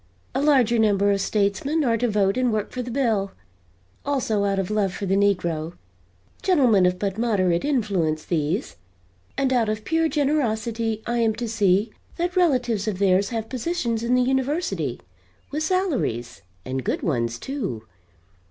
A 0.33 0.41
larger 0.41 0.79
number 0.79 1.11
of 1.11 1.21
statesmen 1.21 1.83
are 1.83 1.95
to 1.95 2.07
vote 2.09 2.35
and 2.35 2.51
work 2.51 2.71
for 2.71 2.81
the 2.81 2.89
bill 2.89 3.33
also 4.03 4.45
out 4.45 4.57
of 4.57 4.71
love 4.71 4.91
for 4.95 5.05
the 5.05 5.13
negro 5.15 5.73
gentlemen 6.41 6.87
of 6.87 6.97
but 6.97 7.19
moderate 7.19 7.63
influence, 7.63 8.25
these 8.25 8.77
and 9.37 9.53
out 9.53 9.69
of 9.69 9.85
pure 9.85 10.09
generosity 10.09 11.03
I 11.05 11.19
am 11.19 11.35
to 11.35 11.47
see 11.47 11.91
that 12.17 12.35
relatives 12.35 12.87
of 12.87 12.97
theirs 12.97 13.29
have 13.29 13.47
positions 13.47 14.01
in 14.01 14.15
the 14.15 14.23
University, 14.23 14.99
with 15.51 15.61
salaries, 15.61 16.41
and 16.65 16.83
good 16.83 17.03
ones, 17.03 17.37
too. 17.37 17.83